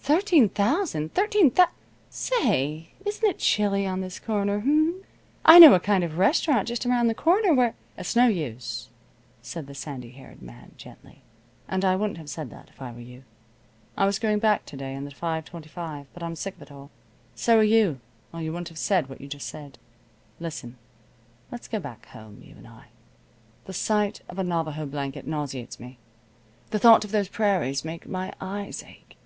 [0.00, 1.12] "Thirteen thousand!
[1.12, 1.68] Thirteen thous
[2.08, 5.04] Say, isn't it chilly on this corner, h'm?
[5.44, 8.88] I know a kind of a restaurant just around the corner where" "It's no use,"
[9.42, 11.20] said the sandy haired man, gently.
[11.68, 13.24] "And I wouldn't have said that, if I were you.
[13.94, 16.90] I was going back to day on the 5:25, but I'm sick of it all.
[17.34, 18.00] So are you,
[18.32, 19.78] or you wouldn't have said what you just said.
[20.40, 20.78] Listen.
[21.52, 22.86] Let's go back home, you and I.
[23.66, 25.98] The sight of a Navajo blanket nauseates me.
[26.70, 29.18] The thought of those prairies makes my eyes ache.